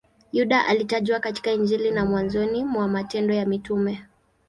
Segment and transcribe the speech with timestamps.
[0.33, 4.05] Yuda anatajwa katika Injili na mwanzoni mwa Matendo ya Mitume.